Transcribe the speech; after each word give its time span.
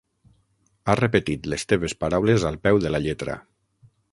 Ha 0.87 0.95
repetit 0.99 1.45
les 1.53 1.67
teves 1.73 1.95
paraules 2.05 2.49
al 2.51 2.59
peu 2.67 2.81
de 2.87 2.93
la 2.95 3.03
lletra. 3.05 3.37